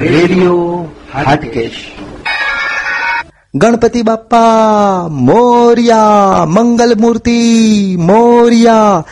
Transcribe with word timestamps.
Radio 0.00 0.86
Hatkesh. 1.14 1.92
Ganpati 3.54 4.02
Bappa, 4.02 4.38
મોર્યા 5.08 6.04
મંગલ 6.46 6.94
મૂર્તિ 7.00 7.96
મોર્યા. 7.98 9.04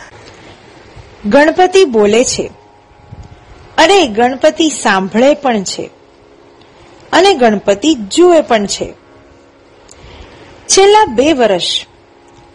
ગણપતિ 1.25 1.85
બોલે 1.85 2.23
છે. 2.23 2.51
અરે, 3.77 4.07
ગણપતિ 4.07 4.69
સાંભળે 4.69 5.33
પણ 5.33 5.63
છે. 5.63 5.89
અને 7.13 7.33
ગણપતિ 7.33 7.93
જુએ 7.93 8.41
પણ 8.41 8.65
છે. 8.65 8.93
છેલ્લા 10.67 11.05
બે 11.05 11.33
વર્ષ 11.33 11.85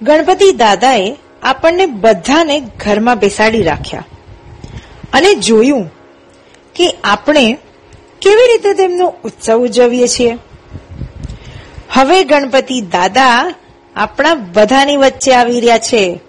ગણપતિ 0.03 0.53
દાદાએ 0.53 1.17
આપણને 1.43 1.87
બધાને 1.87 2.61
ઘરમાં 2.61 3.19
બેસાડી 3.19 3.63
રાખ્યા. 3.63 4.05
અને 5.13 5.35
જોયું 5.35 5.91
કે 6.75 6.97
આપણે 7.05 7.59
કેવી 8.21 8.47
રીતે 8.53 8.75
તેમનો 8.75 9.15
ઉત્સવ 9.25 9.59
ઉજવીએ 9.59 10.07
છીએ? 10.07 10.39
હવે 11.93 12.25
ગણપતિ 12.25 12.81
દાદા 12.81 13.55
આપણા 13.97 14.35
બધાની 14.35 14.97
વચ્ચે 14.97 15.35
આવી 15.35 15.61
રહ્યા 15.61 15.79
છે. 15.79 16.21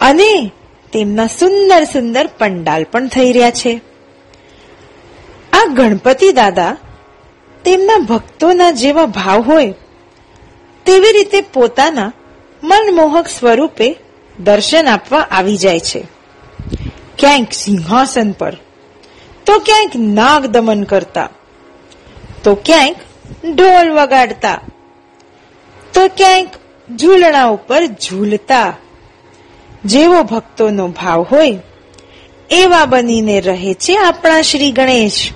અને 0.00 0.50
તેમના 0.92 1.26
સુંદર 1.26 1.84
સુંદર 1.84 2.26
પંડાલ 2.26 2.84
પણ 2.84 3.08
થઈ 3.08 3.32
રહ્યા 3.32 3.50
છે. 3.50 3.80
આ 5.52 5.64
ગણપતિ 5.64 6.32
દાદા 6.32 6.76
તેમના 7.64 7.98
ભક્તોના 7.98 8.70
જેવા 8.70 9.06
ભાવ 9.06 9.40
હોય, 9.40 9.74
તેવી 10.84 11.12
રીતે 11.12 11.40
પોતાના 11.40 12.12
મનમોહક 12.62 13.26
સ્વરૂપે 13.28 13.96
દર્શન 14.38 14.86
આપવા 14.86 15.20
આવી 15.20 15.56
જાય 15.56 15.80
છે. 15.80 16.06
ક્યાંક 17.18 17.52
સિંહાસન 17.52 18.32
પર 18.32 18.56
તો 19.46 19.58
ક્યાંક 19.58 19.96
નાગ 19.96 20.46
દમન 20.46 20.84
કરતા, 20.84 21.28
તો 22.44 22.54
ક્યાંક 22.54 22.96
ઢોલ 23.54 23.90
વગાડતા, 23.90 24.60
તો 25.94 26.08
ક્યાંક 26.08 26.48
ઝૂલણા 26.96 27.44
ઉપર 27.44 27.86
ઝૂલતા. 27.86 28.76
જેવો 29.84 30.22
ભક્તોનો 30.22 30.88
ભાવ 30.88 31.22
હોય, 31.22 31.58
એવા 32.50 32.84
બનીને 32.84 33.40
રહે 33.40 33.74
છે 33.74 33.96
આપણા 33.96 34.42
શ્રી 34.42 34.72
ગણેશ. 34.72 35.30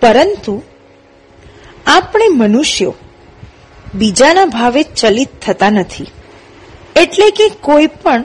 પરંતુ 0.00 0.62
આપણે 1.86 2.24
મનુષ્યો 2.28 2.94
બીજાના 3.94 4.44
ભાવે 4.44 4.82
ચલિત 4.82 5.28
થતા 5.42 5.70
નથી. 5.70 6.06
એટલે 6.96 7.30
કે 7.30 7.48
કોઈ 7.48 7.86
પણ 7.86 8.24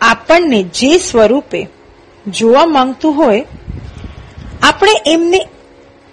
આપણને 0.00 0.62
જે 0.62 0.98
સ્વરૂપે 0.98 1.68
જોવા 2.26 2.66
માંગતું 2.66 3.16
હોય 3.16 3.46
આપણે 4.70 4.92
એમને, 5.06 5.38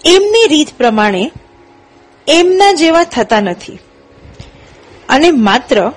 એમની 0.06 0.48
રીત 0.48 0.70
પ્રમાણે 0.78 1.32
એમના 2.28 2.72
જેવા 2.74 3.04
થતા 3.04 3.40
નથી. 3.40 3.80
અને 5.10 5.32
માત્ર 5.32 5.92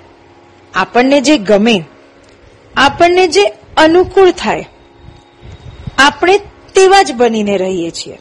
આપણને 0.74 1.20
જે 1.20 1.36
ગમે, 1.38 1.84
આપણને 2.76 3.26
જે 3.26 3.44
અનુકૂળ 3.76 4.30
થાય, 4.30 4.68
આપણે 5.98 6.38
તેવા 6.74 7.02
જ 7.02 7.12
બનીને 7.12 7.56
રહીએ 7.56 7.90
છીએ. 7.90 8.18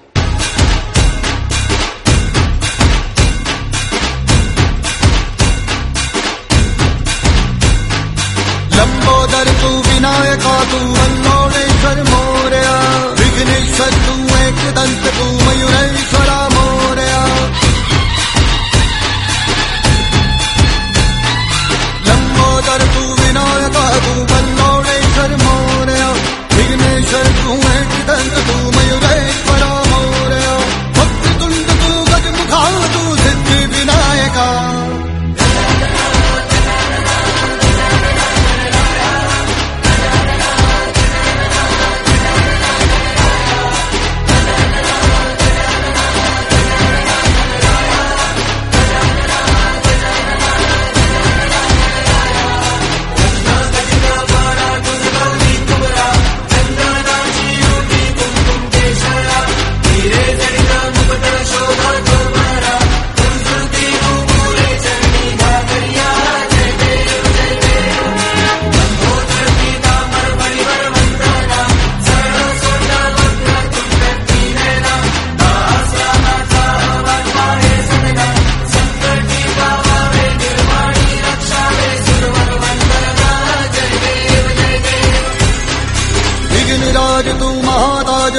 લંબોદર 8.78 9.48
તું 9.62 9.78
વિનાયકા, 9.80 10.62
તું 10.72 10.88
અલ્લોડેશ્વર 11.06 12.04
મોર. 12.04 12.39
بن 13.40 13.48
الفد 13.48 13.94
وكده 14.24 14.84
انت 14.84 15.08
قوه 15.20 15.54
يريد 15.54 15.96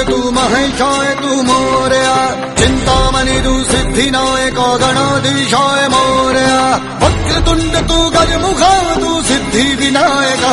તું 0.09 0.27
મહેશાય 0.33 1.13
તું 1.21 1.39
મોર્યા 1.45 2.27
ચિંતામણી 2.59 3.41
તું 3.41 3.61
સિદ્ધિનાયક 3.63 4.59
ગણાધીશાય 4.81 5.87
મોર્યા, 5.87 6.79
વક્રતુંડ 7.01 7.75
તું 7.91 8.05
ગજમુખા 8.15 8.95
તું 9.03 9.17
સિદ્ધિ 9.23 9.65
વિનાયક, 9.79 10.43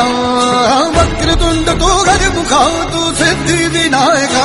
વક્રતુંડ 0.97 1.69
તું 1.83 1.99
ગજમુખા 2.07 2.71
તું 2.93 3.09
સિદ્ધિ 3.15 3.59
વિનાયક. 3.67 4.38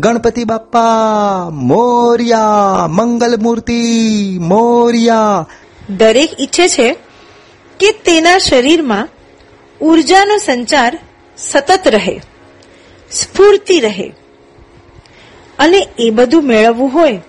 ગણપતિ 0.00 0.44
બાપ્પા 0.44 1.50
મોર્યા 1.50 2.86
મંગલ 2.88 3.34
મૂર્તિ 3.40 3.78
મોર્યા. 4.40 5.46
દરેક 5.96 6.30
ઈચ્છે 6.40 6.68
છે 6.68 6.92
કે 7.80 7.90
તેના 7.90 8.38
શરીરમાં 8.38 9.08
ઉર્જાનો 9.80 10.36
સંચાર 10.36 10.98
સતત 11.38 11.88
રહે, 11.88 12.20
સ્ફૂર્તિ 13.10 13.80
રહે. 13.80 14.12
અને 15.58 15.86
એ 15.98 16.10
બધું 16.10 16.42
મેળવવું 16.42 16.94
હોય 16.94 17.20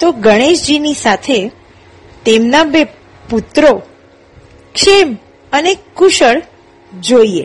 તો 0.00 0.12
ગણેશજીની 0.12 0.94
સાથે 0.94 1.48
તેમના 2.24 2.64
બે 2.64 2.84
પુત્રો 3.30 3.82
ક્ષેમ 4.74 5.16
અને 5.52 5.74
કુશળ 5.94 6.42
જોઈએ. 7.00 7.44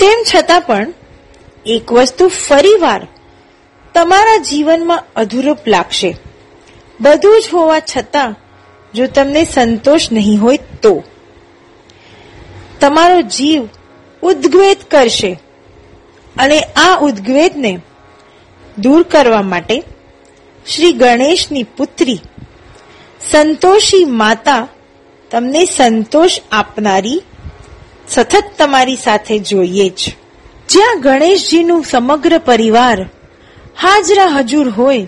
તેમ 0.00 0.22
છતાં 0.34 0.60
પણ 0.60 0.92
એક 1.68 1.92
વસ્તુ 1.92 2.28
ફરીવાર 2.28 3.06
તમારા 3.94 4.36
જીવનમાં 4.36 5.04
અધૂરપ 5.16 5.68
લાગશે. 5.68 6.16
બધું 7.00 7.40
જ 7.40 7.54
હોવા 7.54 7.80
છતાં, 7.80 8.34
જો 8.94 9.06
તમને 9.06 9.44
સંતોષ 9.44 10.12
નહીં 10.12 10.40
હોય 10.40 10.58
તો. 10.82 11.04
તમારો 12.80 13.22
જીવ 13.22 13.68
ઉદ્ગ્વેદ 14.22 14.76
કરશે 14.90 15.32
અને 16.36 16.60
આ 16.60 16.98
ઉદ્ગ્વેદને 17.02 17.80
દૂર 18.78 19.02
કરવા 19.02 19.42
માટે 19.42 19.82
શ્રી 20.66 20.92
ગણેશની 20.92 21.62
પુત્રી, 21.62 22.20
સંતોષી 23.30 24.04
માતા 24.04 24.68
તમને 25.30 25.64
સંતોષ 25.64 26.40
આપનારી 26.52 27.22
સતત 28.08 28.44
તમારી 28.58 28.96
સાથે 28.96 29.38
જોઈએ 29.38 29.88
જ. 29.88 30.16
જ્યાં 30.68 31.00
ગણેશજીનું 31.00 31.84
સમગ્ર 31.84 32.38
પરિવાર 32.38 33.02
હાજરા 33.80 34.26
હજુર 34.26 34.68
હોય, 34.68 35.06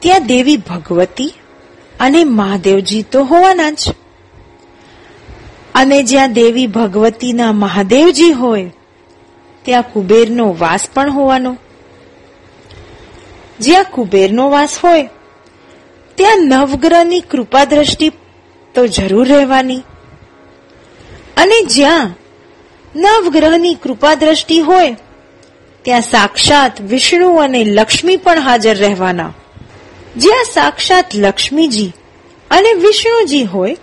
ત્યાં 0.00 0.26
દેવી 0.26 0.56
ભગવતી 0.56 1.34
અને 2.00 2.24
મહાદેવજી 2.24 3.02
તો 3.02 3.24
હોવાના 3.24 3.70
જ. 3.70 3.90
અને 5.74 6.02
જ્યાં 6.02 6.32
દેવી 6.32 6.66
ભગવતીના 6.66 7.52
મહાદેવજી 7.52 8.30
હોય, 8.30 8.72
ત્યાં 9.62 9.82
કુબેરનો 9.82 10.56
વાસ 10.58 10.88
પણ 10.94 11.10
હોવાનો. 11.10 11.56
જ્યાં 13.60 13.84
કુબેરનો 13.84 14.50
વાસ 14.50 14.78
હોય, 14.84 15.08
ત્યાં 16.14 16.38
નવગ્રહની 16.38 17.20
કૃપા 17.20 17.64
દ્રષ્ટિ 17.64 18.12
તો 18.74 18.86
જરૂર 18.86 19.28
રહેવાની. 19.28 19.78
અને 21.36 21.64
જ્યાં 21.64 22.19
નવગ્રહની 22.96 23.74
કૃપા 23.74 24.14
દ્રષ્ટિ 24.14 24.60
હોય, 24.60 24.96
ત્યાં 25.82 26.00
સાક્ષાત 26.00 26.80
વિષ્ણુ 26.80 27.36
અને 27.36 27.64
લક્ષ્મી 27.64 28.16
પણ 28.16 28.40
હાજર 28.40 28.76
રહેવાના. 28.76 29.32
જ્યાં 30.16 30.44
સાક્ષાત 30.44 31.06
લક્ષ્મીજી 31.14 31.92
અને 32.50 32.72
વિષ્ણુજી 32.72 33.44
હોય, 33.44 33.76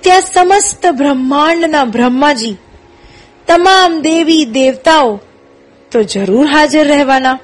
ત્યાં 0.00 0.20
સમસ્ત 0.20 0.86
બ્રહ્માંડના 0.86 1.84
બ્રહ્માજી, 1.84 2.56
તમામ 3.46 4.00
દેવી 4.00 4.44
દેવતાઓ 4.44 5.20
તો 5.92 6.02
જરૂર 6.02 6.46
હાજર 6.46 6.86
રહેવાના. 6.88 7.38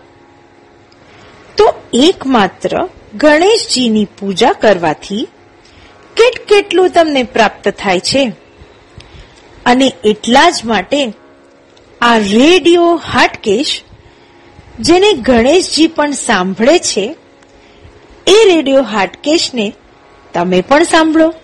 તો 1.57 1.75
એકમાત્ર 1.93 2.89
ગણેશજીની 3.15 4.05
પૂજા 4.05 4.53
કરવાથી 4.53 5.29
કેટ 6.17 6.47
કેટલું 6.49 6.91
તમને 6.91 7.23
પ્રાપ્ત 7.23 7.69
થાય 7.69 8.01
છે? 8.01 8.42
અને 9.67 9.93
એટલા 10.05 10.51
જ 10.51 10.65
માટે 10.65 11.15
આ 12.01 12.19
રેડિયો 12.19 12.95
હાટકેશ, 12.95 13.83
જેને 14.81 15.13
ગણેશજી 15.13 15.87
પણ 15.87 16.11
સાંભળે 16.11 16.79
છે, 16.79 17.17
એ 18.27 18.45
રેડિયો 18.45 18.83
હાટકેશને 18.83 19.73
તમે 20.35 20.61
પણ 20.61 20.83
સાંભળો. 20.83 21.35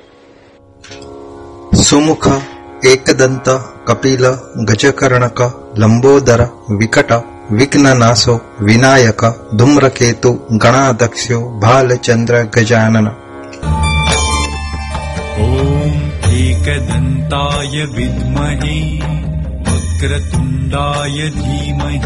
સુમુખ, 1.74 2.28
એકદંત, 2.84 3.48
કપિલ, 3.84 4.24
ગજકર્ણક, 4.64 5.40
લંબોદર, 5.78 6.46
વિકટ, 6.70 7.12
વિઘ્નનાશો, 7.50 8.40
વિનાયક, 8.60 9.24
ધૂમ્રકેતુ 9.54 10.32
ગણાધક્ષ્યો 10.50 11.40
ભાલચંદ્ર, 11.40 12.42
ગજાનન 12.44 13.08
एकदन्ताय 16.74 17.84
विद्महे 17.96 18.76
वक्रतुण्डाय 19.68 21.18
धीमहि 21.36 21.98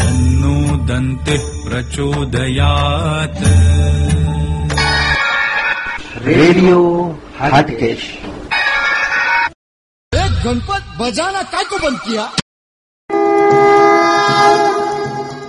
तन्नो 0.00 0.54
दन्तिः 0.90 1.44
प्रचोदयात् 1.64 3.42
रेडियो 6.28 6.80
हाटकेश 7.38 8.04
एक 10.12 10.32
गणपत 10.44 10.84
बजाना 11.00 11.42
काय 11.54 11.64
को 11.72 11.78
बंद 11.86 11.98
किया 12.06 12.24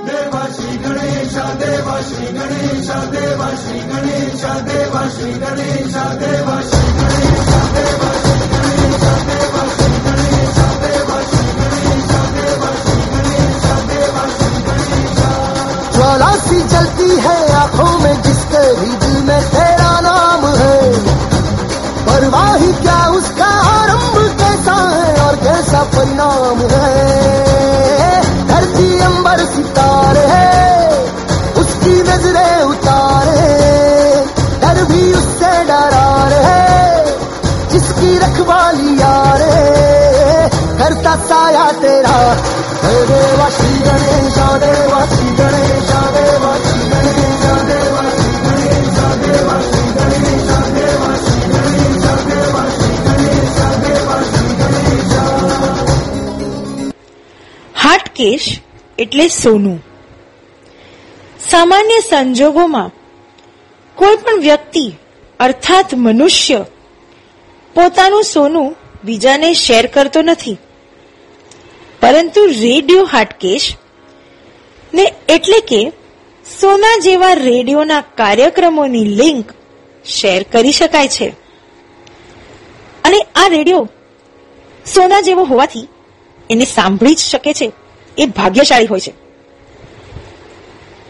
देवा 0.09 0.43
श्री 0.57 0.77
गणेश 0.85 1.35
देवा 1.61 1.99
श्री 2.09 2.27
गणेश 2.39 2.89
देवा 3.15 3.49
श्री 3.63 3.79
गणेश 3.93 4.43
देवा 4.71 5.03
श्री 5.17 5.31
गणेश 5.41 7.08
ज्वाला 15.93 16.35
सी 16.35 16.59
है 17.19 17.53
आँखों 17.53 17.99
में, 17.99 18.21
जिसके 18.21 18.63
भी 18.75 19.21
में 19.21 19.41
तेरा 19.41 19.99
नाम 19.99 20.45
है। 20.45 20.91
परवाह 22.05 22.57
क्या 22.57 23.09
उसका 23.09 23.45
आरंभ 23.45 24.37
कैसा 24.39 24.73
है 24.73 25.15
और 25.15 25.35
कैसा 25.35 25.83
परिणाम 25.83 26.59
है? 26.71 27.18
હાટકેશ 58.19 58.59
એટલે 58.99 59.27
સોનું. 59.27 59.83
સામાન્ય 61.49 61.99
સંજોગોમાં 62.09 62.91
કોઈ 63.95 64.15
પણ 64.15 64.39
વ્યક્તિ, 64.39 64.91
અર્થાત 65.39 65.95
મનુષ્ય, 65.95 66.65
પોતાનું 67.75 68.23
સોનું 68.23 68.75
બીજાને 69.03 69.53
શેર 69.53 69.85
કરતો 69.85 70.21
નથી. 70.21 70.57
પરંતુ 72.01 72.45
રેડિયો 72.45 73.05
હાટકેશ 73.05 73.75
ને 74.93 75.13
એટલે 75.29 75.59
કે 75.59 75.91
સોના 76.61 76.99
જેવા 76.99 77.33
રેડિયોના 77.33 78.01
કાર્યક્રમોની 78.01 79.05
લિંક 79.05 79.51
શેર 80.05 80.43
કરી 80.43 80.71
શકાય 80.71 81.07
છે. 81.07 81.29
અને 83.03 83.19
આ 83.35 83.47
રેડિયો 83.47 83.89
સોના 84.95 85.21
જેવો 85.21 85.43
હોવાથી 85.43 85.87
એને 86.49 86.65
સાંભળી 86.65 87.15
જ 87.15 87.19
શકે 87.19 87.53
છે. 87.53 87.78
એ 88.19 88.25
ભાગ્યશાળી 88.25 88.85
હોય 88.85 88.99
છે. 88.99 89.13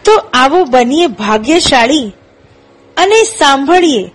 તો 0.04 0.12
આવો 0.32 0.64
બનીએ 0.64 1.06
ભાગ્યશાળી 1.06 2.12
અને 2.96 3.22
સાંભળીએ. 3.22 4.10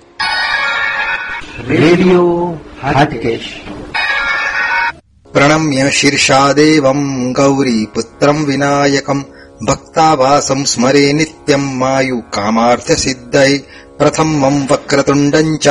રેડિયો 1.67 2.57
પ્રણમ્ય 5.33 5.89
શીર્ષાદેવમ 5.89 7.33
ગૌરી 7.33 7.85
પુત્રમ 7.85 8.45
વિનાયકમ 8.45 9.21
ભક્તાભાસમ 9.67 10.63
સ્મરે 10.63 11.13
નિત્યમ 11.13 11.79
માયુ 11.79 12.23
કામાર્થ 12.29 12.91
સિદ્ધય 12.91 13.57
પ્રથમમ 13.97 14.67
વક્રતુંડં 14.67 15.57
ચ 15.57 15.67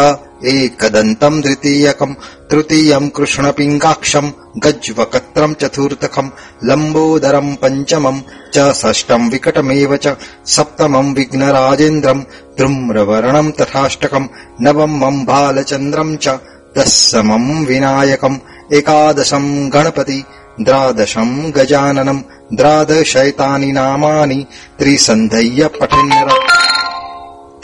एकदन्तम् 0.53 1.41
द्वितीयकम् 1.43 2.13
तृतीयम् 2.51 3.09
कृष्णपिङ्गाक्षम् 3.15 4.31
गज्वकत्रम् 4.65 5.55
चतुर्थकम् 5.61 6.29
लम्बोदरम् 6.69 7.55
पञ्चमम् 7.61 8.21
च 8.53 8.71
षष्टम् 8.81 9.29
विकटमेव 9.31 9.95
च 10.03 10.15
सप्तमम् 10.55 11.13
विघ्नराजेन्द्रम् 11.17 12.23
धूम्रवर्णम् 12.59 13.51
तथाष्टकम् 13.59 14.31
नवमम् 14.65 15.25
बालचन्द्रम् 15.31 16.17
च 16.23 16.39
दशमम् 16.77 17.65
विनायकम् 17.67 18.41
एकादशम् 18.77 19.69
गणपति 19.75 20.23
द्वादशम् 20.67 21.51
गजाननम् 21.57 22.25
द्वादशैतानि 22.57 23.71
नामानि 23.79 24.45
त्रिसन्धय्य 24.79 25.67
पठेन्नर 25.79 26.52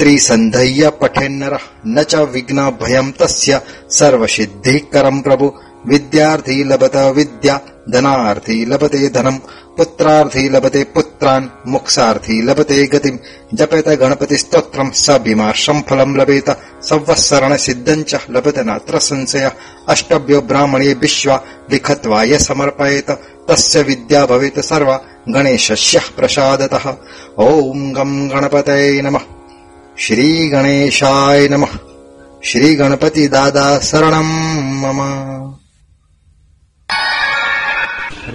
ત્રિસંધૈય 0.01 0.91
પઠેન્નર 0.93 1.55
ન 1.87 1.97
ચ 2.05 2.13
વિઘ્ન 2.29 2.61
ભયમ 2.79 3.09
તસ્ય 3.15 3.59
સર્વસિદ્ધિકરમ 3.91 5.19
પ્રભુ 5.21 5.49
વિદ્યાર્થી 5.85 6.63
લભત 6.65 6.97
વિદ્યા 7.15 7.65
ધનાર્થી 7.89 8.63
લભતે 8.67 8.99
ધનમ 9.09 9.37
પુત્રાર્થી 9.77 10.49
લભતે 10.49 10.83
પુત્રાન 10.87 11.45
મોક્ષાર્થી 11.67 12.41
લભતે 12.43 12.77
ગતિમ 12.87 13.17
જપેત 13.53 13.89
ગણપતિ 13.95 14.39
સ્તોત્રમ 14.39 14.89
સભિમાર્ષમ 14.95 15.79
ફલમ 15.83 16.13
લભેત 16.17 16.49
સવસરણ 16.83 17.57
સિદ્ધંચ 17.59 18.13
લભત 18.29 18.59
નાત્ર 18.63 19.01
સંશય 19.01 19.51
અષ્ટભ્યો 19.87 20.43
બ્રાહ્મણે 20.45 20.95
વિશ્વા 20.97 21.45
વિખત્વાય 21.71 22.39
સમર્પયેત 22.39 23.11
તસ્ય 23.49 23.81
વિદ્યા 23.83 24.29
ભવેત 24.29 24.57
સર્વા 24.63 25.03
ગણેશસ્ય 25.27 26.01
પ્રસાદત 26.17 26.75
ઓમ 27.39 27.81
ગમ 27.93 28.13
ગણપતય 28.29 29.03
નમઃ 29.05 29.40
શ્રી 30.07 30.49
ગણેશાય 30.49 31.49
નમ 31.49 31.65
શ્રી 32.43 32.77
ગણપતિ 32.77 33.29
દાદા 33.29 33.79
શરણમ 33.79 34.25
મમ 34.71 35.01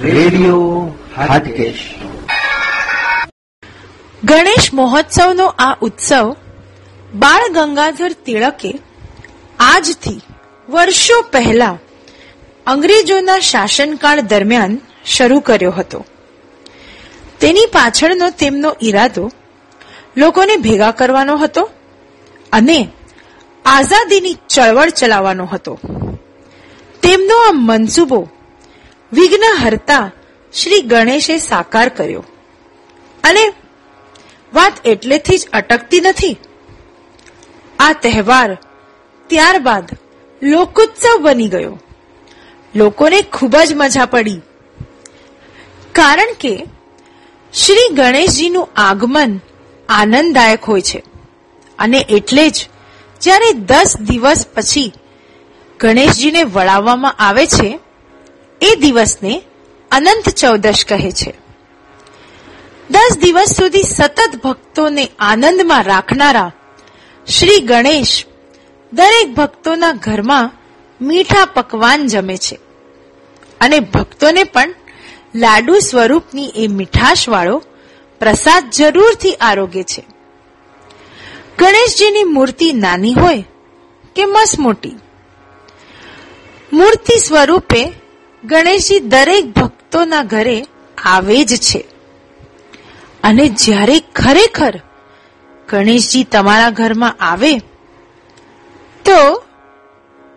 રેડિયો 0.02 0.88
ગણેશ 4.24 4.74
મહોત્સવનો 4.74 5.48
આ 5.48 5.78
ઉત્સવ 5.82 6.36
બાળ 7.16 7.54
ગંગાધર 7.54 8.12
તિળકે 8.12 8.80
આજથી 9.60 10.22
વર્ષો 10.70 11.22
પહેલા 11.22 11.78
અંગ્રેજોના 12.68 13.40
શાસનકાળ 13.40 14.22
દરમિયાન 14.22 14.82
શરૂ 15.06 15.40
કર્યો 15.40 15.72
હતો. 15.72 16.06
તેની 17.40 17.66
પાછળનો 17.66 18.30
તેમનો 18.30 18.76
ઈરાદો 18.84 19.32
લોકોને 20.18 20.56
ભેગા 20.56 20.92
કરવાનો 20.92 21.38
હતો 21.38 21.70
અને 22.54 22.88
આઝાદીની 23.66 24.34
ચળવળ 24.34 24.90
ચલાવવાનો 24.90 25.46
હતો. 25.46 25.80
તેમનો 27.02 27.38
આ 27.38 27.52
મનસૂબો 27.54 28.30
વિઘ્નહર્તા 29.14 30.12
શ્રી 30.54 30.82
ગણેશે 30.82 31.38
સાકાર 31.38 31.90
કર્યો. 31.90 32.24
અને 33.24 33.54
વાત 34.54 34.88
એટલેથી 34.88 35.38
જ 35.38 35.48
અટકતી 35.54 36.02
નથી. 36.02 36.38
આ 37.80 37.94
તહેવાર 37.94 38.58
ત્યારબાદ 39.28 39.92
લોકોત્સવ 40.44 41.22
બની 41.22 41.48
ગયો. 41.48 41.80
લોકોને 42.76 43.22
ખૂબ 43.22 43.58
જ 43.58 43.74
મજા 43.76 44.06
પડી. 44.06 44.42
કારણ 45.92 46.34
કે 46.40 46.66
શ્રી 47.54 47.96
ગણેશજીનું 47.96 48.70
આગમન 48.76 49.40
આનંદદાયક 49.90 50.64
હોય 50.64 50.82
છે. 50.82 51.04
અને 51.80 52.06
એટલે 52.10 52.50
જ 52.50 52.70
જ્યારે 53.22 53.54
દસ 53.54 53.96
દિવસ 54.00 54.46
પછી 54.56 54.94
ગણેશજીને 55.80 56.44
વળાવવામાં 56.44 57.16
આવે 57.20 57.48
છે, 57.48 57.80
એ 58.62 58.76
દિવસને 58.76 59.44
અનંત 59.92 60.30
ચૌદશ 60.30 60.86
કહે 60.86 61.12
છે. 61.12 61.34
દસ 62.90 63.18
દિવસ 63.22 63.58
સુધી 63.58 63.84
સતત 63.84 64.36
ભક્તોને 64.44 65.10
આનંદમાં 65.20 65.84
રાખનારા 65.84 66.52
શ્રી 67.28 67.60
ગણેશ 67.60 68.26
દરેક 68.94 69.36
ભક્તોના 69.36 69.92
ઘરમાં 69.92 70.52
મીઠા 71.02 71.46
પકવાન 71.46 72.08
જમે 72.08 72.38
છે. 72.38 72.56
અને 73.62 73.80
ભક્તોને 73.80 74.44
પણ 74.44 74.74
લાડુ 75.36 75.80
સ્વરૂપની 75.80 76.52
એ 76.56 76.68
મીઠાશવાળો 76.68 77.64
પ્રસાદ 78.20 78.70
જરૂરથી 78.70 79.34
આરોગ્ય 79.34 79.84
છે. 79.84 80.04
ગણેશજીની 81.60 82.24
મૂર્તિ 82.24 82.74
નાની 82.74 83.14
હોય 83.14 83.46
કે 84.16 84.26
મસ 84.26 84.56
મોટી? 84.60 84.96
મૂર્તિ 86.74 87.18
સ્વરૂપે 87.18 87.94
ગણેશજી 88.44 89.00
દરેક 89.00 89.46
ભક્તોના 89.46 90.24
ઘરે 90.24 90.66
આવે 91.04 91.44
જ 91.44 91.56
છે. 91.56 91.86
અને 93.24 93.48
જ્યારે 93.48 94.00
ખરેખર 94.00 94.80
ગણેશજી 95.70 96.24
તમારા 96.24 96.70
ઘરમાં 96.70 97.18
આવે, 97.20 97.58
તો 99.06 99.44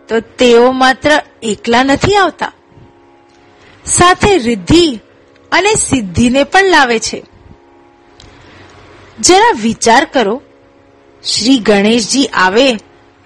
તો 0.07 0.19
તેઓ 0.19 0.71
માત્ર 0.71 1.21
એકલા 1.43 1.83
નથી 1.83 2.15
આવતા. 2.15 2.51
સાથે 3.85 4.37
રિદ્ધિ 4.37 4.99
અને 5.51 5.73
સિદ્ધિને 5.73 6.43
પણ 6.43 6.65
લાવે 6.65 6.99
છે. 6.99 7.25
જરા 9.19 9.51
વિચાર 9.61 10.05
કરો. 10.05 10.41
શ્રી 11.23 11.57
ગણેશજી 11.57 12.25
આવે 12.25 12.69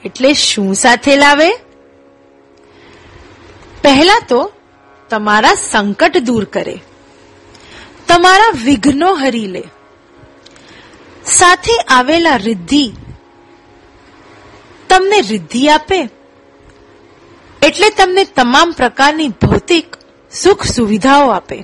એટલે 0.05 0.33
શું 0.33 0.75
સાથે 0.75 1.15
લાવે? 1.15 1.51
પહેલા 3.81 4.19
તો 4.29 4.51
તમારા 5.09 5.53
સંકટ 5.53 6.17
દૂર 6.17 6.45
કરે. 6.45 6.79
તમારા 8.07 8.51
વિઘ્નો 8.65 9.15
હરી 9.15 9.47
લે. 9.47 9.63
સાથે 11.25 11.81
આવેલા 11.89 12.35
રિદ્ધિ 12.35 12.91
તમને 14.89 15.21
રિદ્ધિ 15.21 15.67
આપે. 15.67 16.09
એટલે 17.61 17.89
તમને 17.89 18.25
તમામ 18.25 18.71
પ્રકારની 18.71 19.27
ભૌતિક 19.27 19.95
સુખ 20.31 20.63
સુવિધાઓ 20.65 21.29
આપે. 21.29 21.63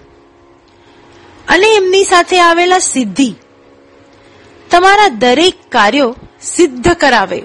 અને 1.48 1.76
એમની 1.76 2.04
સાથે 2.04 2.40
આવેલા 2.40 2.80
સિદ્ધિ 2.80 3.36
તમારા 4.72 5.08
દરેક 5.08 5.54
કાર્યો 5.72 6.16
સિદ્ધ 6.42 6.88
કરાવે. 6.94 7.44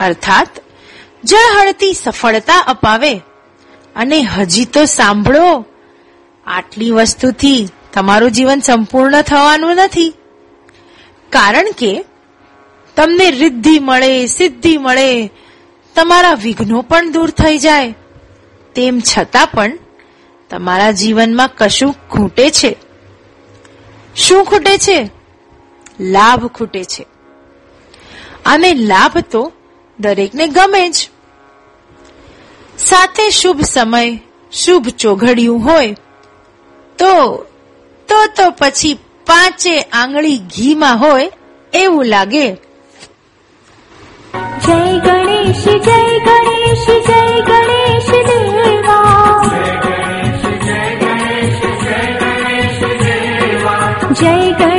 અર્થાત 0.00 0.48
જળહળતી 1.24 1.92
સફળતા 1.92 2.58
અપાવે 2.58 3.16
અને 3.96 4.22
હજી 4.22 4.64
તો 4.64 4.84
સાંભળો, 4.84 5.64
આટલી 6.46 6.90
વસ્તુથી 6.90 7.68
તમારું 7.92 8.30
જીવન 8.30 8.60
સંપૂર્ણ 8.60 9.22
થવાનું 9.22 9.74
નથી. 9.74 10.14
કારણ 11.30 11.66
કે, 11.78 12.04
તમને 12.96 13.30
રિદ્ધિ 13.30 13.78
મળે, 13.78 14.26
સિદ્ધિ 14.26 14.76
મળે, 14.76 15.30
તમારા 15.94 16.34
વિઘ્નો 16.34 16.82
પણ 16.82 17.12
દૂર 17.12 17.30
થઈ 17.30 17.58
જાય. 17.58 17.94
તેમ 18.74 19.00
છતાં 19.00 19.46
પણ, 19.46 19.78
તમારા 20.50 20.90
જીવનમાં 20.90 21.50
કશું 21.56 21.94
ખૂટે 22.08 22.50
છે. 22.50 22.76
શું 24.16 24.44
ખૂટે 24.44 24.78
છે? 24.78 25.15
લાભ 26.00 26.46
ખૂટે 26.46 26.84
છે. 26.84 27.06
અને 28.46 28.74
લાભ 28.74 29.18
તો 29.18 29.52
દરેકને 30.00 30.46
ગમે 30.46 30.90
જ. 30.90 31.08
સાથે 32.78 33.30
શુભ 33.30 33.60
સમય, 33.60 34.18
શુભ 34.52 34.88
ચોઘડિયું 34.88 35.64
હોય, 35.64 35.96
તો 36.98 37.44
તો 38.08 38.26
તો 38.36 38.50
પછી 38.50 38.98
પાંચે 39.26 39.80
આંગળી 39.80 40.38
ઘીમાં 40.38 40.98
હોય 40.98 41.32
એવું 41.74 42.04
લાગે. 42.04 42.54
જય 44.66 44.98
ગણેશ 44.98 45.64
જય 45.64 46.18
ગણેશ 46.18 46.86
જય 46.86 47.40
ગણેશ 47.40 48.10
દેવા. 48.10 49.16
જય 54.12 54.52
ગણેશ, 54.52 54.70
જય 54.70 54.75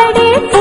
படைத்த 0.00 0.59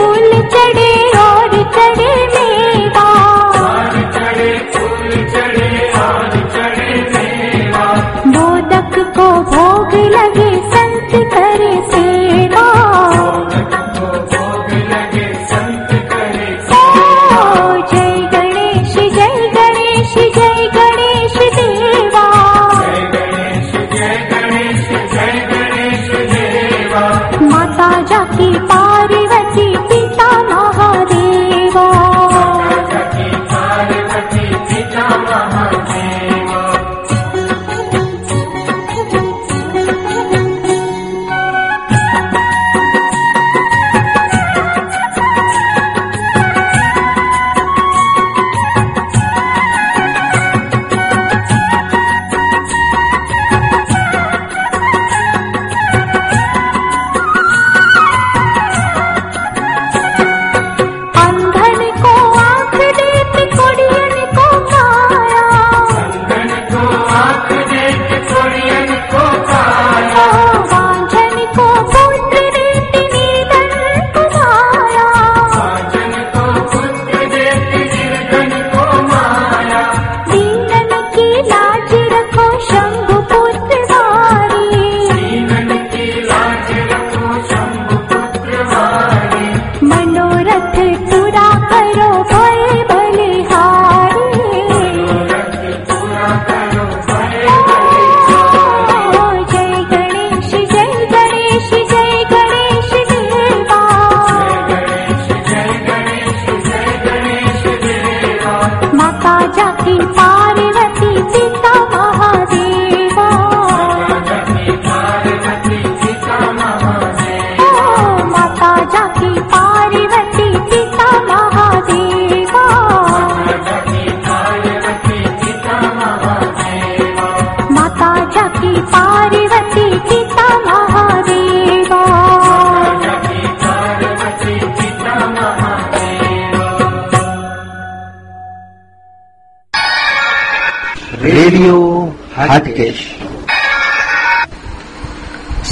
હાટકેશ 142.49 143.15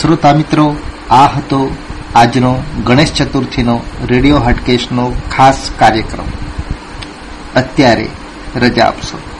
શ્રોતા 0.01 0.33
મિત્રો 0.33 0.75
આ 1.11 1.25
હતો 1.27 1.75
આજનો 2.15 2.63
ગણેશ 2.83 3.13
ચતુર્થીનો 3.13 3.81
રેડિયો 4.05 4.39
હાટકેશનો 4.39 5.13
ખાસ 5.37 5.69
કાર્યક્રમ. 5.79 6.25
અત્યારે 7.55 8.07
રજા 8.55 8.85
આપશો. 8.85 9.36